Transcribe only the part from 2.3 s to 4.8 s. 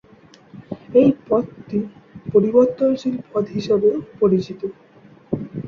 "পরিবর্তনশীল পদ" হিসাবেও পরিচিত।